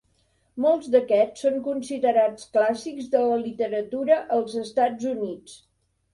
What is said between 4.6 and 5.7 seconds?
Estats Units.